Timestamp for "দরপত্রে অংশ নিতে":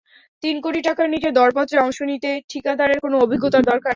1.31-2.29